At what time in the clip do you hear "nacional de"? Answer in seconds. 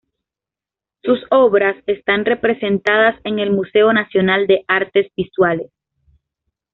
3.93-4.65